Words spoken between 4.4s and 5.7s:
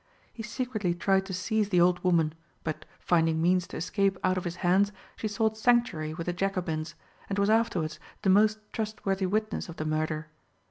his hands, she sought